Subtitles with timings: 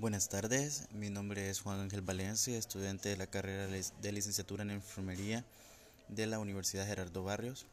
[0.00, 4.70] Buenas tardes, mi nombre es Juan Ángel Valencia, estudiante de la carrera de licenciatura en
[4.70, 5.44] enfermería
[6.08, 7.66] de la Universidad Gerardo Barrios,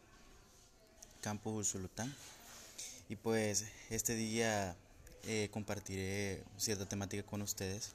[1.21, 2.13] campus Usulután.
[3.07, 4.75] Y pues este día
[5.23, 7.93] eh, compartiré cierta temática con ustedes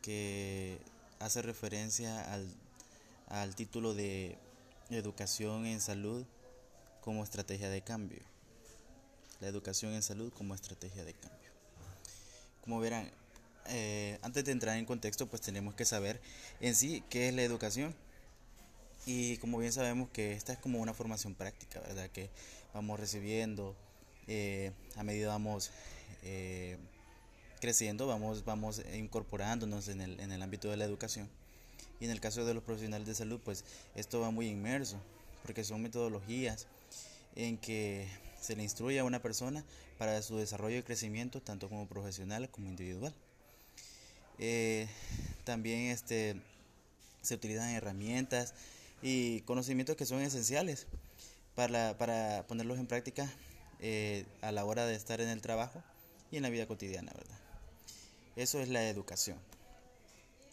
[0.00, 0.78] que
[1.18, 2.48] hace referencia al,
[3.28, 4.38] al título de
[4.88, 6.24] Educación en Salud
[7.02, 8.22] como estrategia de cambio.
[9.42, 11.50] La educación en salud como estrategia de cambio.
[12.62, 13.10] Como verán,
[13.66, 16.20] eh, antes de entrar en contexto, pues tenemos que saber
[16.60, 17.94] en sí qué es la educación.
[19.06, 22.10] Y como bien sabemos que esta es como una formación práctica, ¿verdad?
[22.10, 22.30] Que
[22.74, 23.74] vamos recibiendo
[24.28, 25.70] eh, a medida vamos
[26.22, 26.76] eh,
[27.60, 31.28] creciendo, vamos, vamos incorporándonos en el, en el ámbito de la educación.
[31.98, 35.00] Y en el caso de los profesionales de salud, pues esto va muy inmerso,
[35.42, 36.66] porque son metodologías
[37.34, 38.06] en que
[38.40, 39.64] se le instruye a una persona
[39.96, 43.14] para su desarrollo y crecimiento, tanto como profesional como individual.
[44.38, 44.88] Eh,
[45.44, 46.40] también este,
[47.22, 48.54] se utilizan herramientas
[49.02, 50.86] y conocimientos que son esenciales
[51.54, 53.30] para, para ponerlos en práctica
[53.80, 55.82] eh, a la hora de estar en el trabajo
[56.30, 57.38] y en la vida cotidiana, ¿verdad?
[58.36, 59.38] Eso es la educación.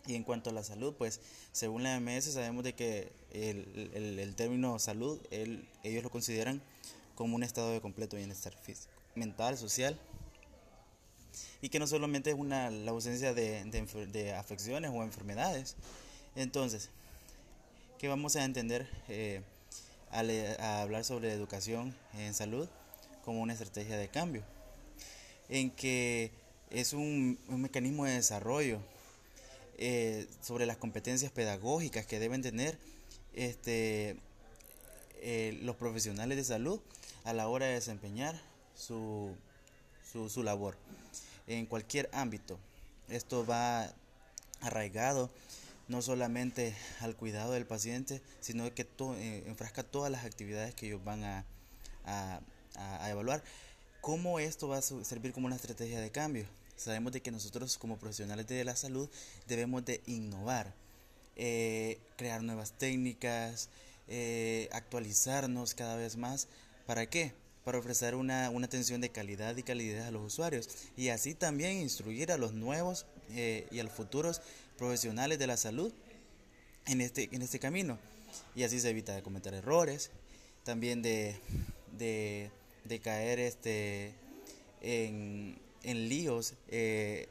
[0.07, 1.19] Y en cuanto a la salud, pues
[1.51, 6.61] según la MS sabemos de que el, el, el término salud, ellos lo consideran
[7.15, 9.99] como un estado de completo bienestar físico, mental, social
[11.61, 15.75] y que no solamente es una, la ausencia de, de, afecciones o enfermedades.
[16.35, 16.89] Entonces,
[17.97, 19.41] ¿qué vamos a entender eh,
[20.11, 22.67] al a hablar sobre educación en salud
[23.23, 24.43] como una estrategia de cambio?
[25.49, 26.31] En que
[26.69, 28.79] es un, un mecanismo de desarrollo
[29.77, 32.77] eh, sobre las competencias pedagógicas que deben tener
[33.33, 34.15] este,
[35.21, 36.79] eh, los profesionales de salud
[37.25, 38.39] a la hora de desempeñar
[38.73, 39.35] su,
[40.29, 40.77] su, labor
[41.47, 42.57] en cualquier ámbito.
[43.09, 43.91] Esto va
[44.61, 45.29] arraigado
[45.87, 51.03] no solamente al cuidado del paciente, sino que eh, enfrasca todas las actividades que ellos
[51.03, 51.45] van a,
[52.05, 53.43] a, evaluar.
[54.01, 56.45] ¿Cómo esto va a servir como una estrategia de cambio?
[56.75, 59.09] Sabemos de que nosotros como profesionales de la salud
[59.47, 60.73] debemos de innovar,
[61.35, 63.69] eh, crear nuevas técnicas,
[64.07, 66.47] eh, actualizarnos cada vez más.
[66.85, 67.33] ¿Para qué?
[67.65, 72.31] Para ofrecer una, atención de calidad y calidad a los usuarios y así también instruir
[72.31, 74.41] a los nuevos eh, y a los futuros
[74.77, 75.91] profesionales de la salud
[76.85, 77.97] en este, en este camino.
[78.55, 80.11] Y así se evita de cometer errores,
[80.63, 81.35] también de,
[81.97, 84.13] de, caer este,
[84.81, 87.27] en, en líos eh,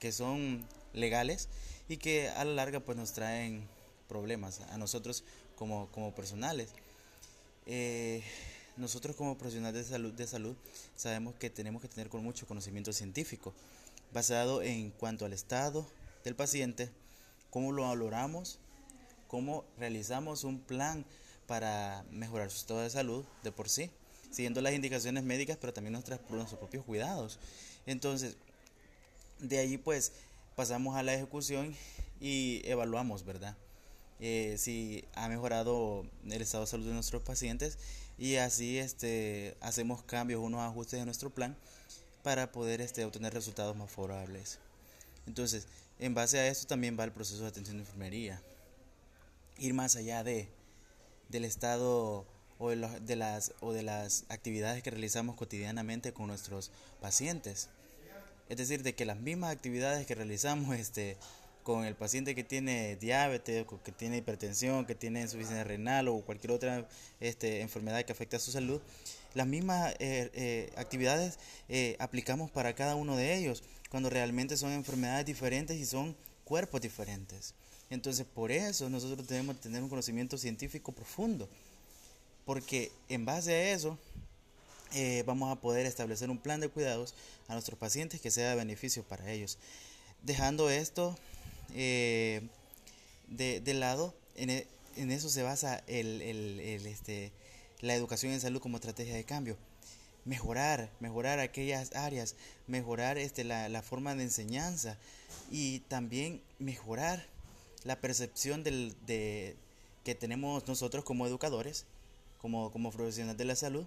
[0.00, 1.48] que son legales
[1.88, 3.68] y que a la larga pues nos traen
[4.08, 5.22] problemas a nosotros
[5.54, 6.70] como, como personales.
[7.66, 8.22] Eh,
[8.76, 10.56] nosotros como profesionales de salud, de salud
[10.96, 13.54] sabemos que tenemos que tener con mucho conocimiento científico,
[14.12, 15.86] basado en cuanto al estado
[16.24, 16.90] del paciente,
[17.50, 18.58] cómo lo valoramos,
[19.28, 21.04] cómo realizamos un plan
[21.46, 23.90] para mejorar su estado de salud de por sí,
[24.30, 27.38] siguiendo las indicaciones médicas, pero también nuestras, nuestros propios cuidados.
[27.86, 28.36] Entonces,
[29.38, 30.12] de ahí pues
[30.54, 31.74] pasamos a la ejecución
[32.20, 33.56] y evaluamos, ¿verdad?
[34.18, 37.78] Eh, si ha mejorado el estado de salud de nuestros pacientes
[38.18, 41.56] y así este, hacemos cambios, unos ajustes de nuestro plan
[42.22, 44.58] para poder este, obtener resultados más favorables.
[45.26, 45.66] Entonces,
[45.98, 48.42] en base a esto también va el proceso de atención de enfermería.
[49.58, 50.48] Ir más allá de,
[51.28, 52.26] del estado
[52.58, 57.68] o de, las, o de las actividades que realizamos cotidianamente con nuestros pacientes.
[58.48, 61.16] Es decir, de que las mismas actividades que realizamos este,
[61.66, 66.52] con el paciente que tiene diabetes, que tiene hipertensión, que tiene insuficiencia renal o cualquier
[66.52, 66.86] otra
[67.18, 68.80] este, enfermedad que afecte a su salud,
[69.34, 74.70] las mismas eh, eh, actividades eh, aplicamos para cada uno de ellos, cuando realmente son
[74.70, 77.52] enfermedades diferentes y son cuerpos diferentes.
[77.90, 81.48] Entonces, por eso nosotros debemos tener un conocimiento científico profundo,
[82.44, 83.98] porque en base a eso
[85.26, 87.12] vamos a poder establecer un plan de cuidados
[87.48, 89.58] a nuestros pacientes que sea de beneficio para ellos.
[90.22, 91.18] Dejando esto
[91.74, 92.42] eh,
[93.28, 94.66] de, de, lado, en, e,
[94.96, 97.32] en, eso se basa el, el, el, este,
[97.80, 99.56] la educación en salud como estrategia de cambio.
[100.24, 102.34] Mejorar, mejorar aquellas áreas,
[102.66, 104.98] mejorar este, la, la forma de enseñanza
[105.50, 107.26] y también mejorar
[107.84, 109.56] la percepción del, de,
[110.04, 111.84] que tenemos nosotros como educadores,
[112.40, 113.86] como, como profesionales de la salud,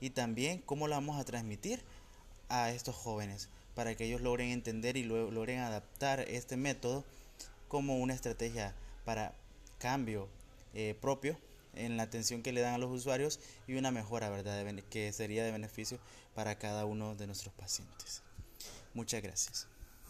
[0.00, 1.80] y también cómo la vamos a transmitir
[2.48, 7.04] a estos jóvenes para que ellos logren entender y logren adaptar este método
[7.68, 8.74] como una estrategia
[9.04, 9.34] para
[9.78, 10.28] cambio
[10.74, 11.38] eh, propio
[11.74, 13.38] en la atención que le dan a los usuarios
[13.68, 15.98] y una mejora, ¿verdad?, que sería de beneficio
[16.34, 18.22] para cada uno de nuestros pacientes.
[18.94, 19.68] Muchas gracias.